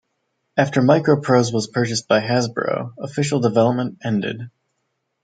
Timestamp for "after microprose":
0.57-1.53